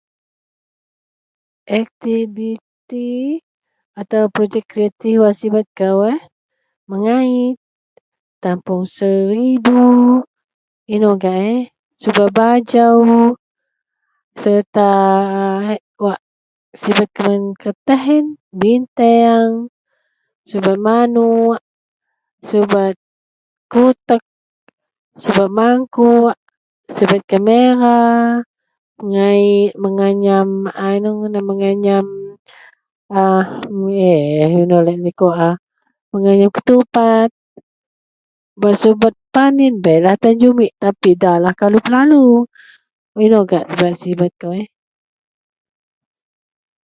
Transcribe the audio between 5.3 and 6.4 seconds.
sibet kou eh,